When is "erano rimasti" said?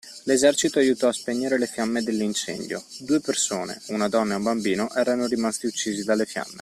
4.95-5.67